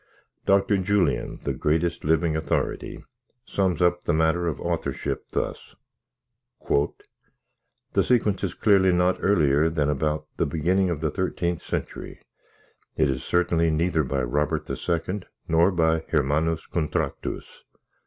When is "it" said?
12.97-13.11